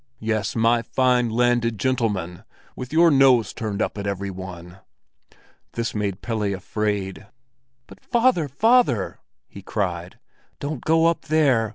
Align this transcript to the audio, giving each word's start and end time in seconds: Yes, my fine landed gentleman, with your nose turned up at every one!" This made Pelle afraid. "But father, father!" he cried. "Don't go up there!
Yes, 0.17 0.55
my 0.55 0.81
fine 0.81 1.29
landed 1.29 1.77
gentleman, 1.77 2.43
with 2.75 2.91
your 2.91 3.11
nose 3.11 3.53
turned 3.53 3.83
up 3.83 3.99
at 3.99 4.07
every 4.07 4.31
one!" 4.31 4.79
This 5.73 5.93
made 5.93 6.23
Pelle 6.23 6.41
afraid. 6.55 7.27
"But 7.85 7.99
father, 8.03 8.47
father!" 8.47 9.19
he 9.47 9.61
cried. 9.61 10.17
"Don't 10.59 10.83
go 10.83 11.05
up 11.05 11.25
there! 11.25 11.69